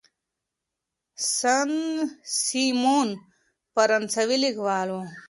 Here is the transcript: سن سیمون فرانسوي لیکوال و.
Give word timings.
سن 1.35 1.71
سیمون 2.41 3.09
فرانسوي 3.73 4.37
لیکوال 4.43 4.87
و. 4.93 4.99